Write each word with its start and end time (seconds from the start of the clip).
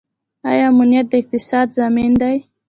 آیا 0.49 0.65
امنیت 0.71 1.05
د 1.09 1.13
اقتصاد 1.21 1.67
ضامن 1.77 2.11
دی؟ 2.21 2.35